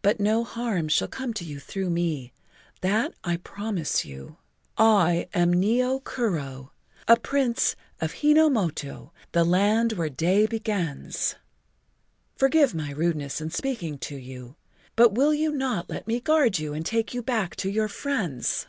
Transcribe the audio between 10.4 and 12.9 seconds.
Begins. Forgive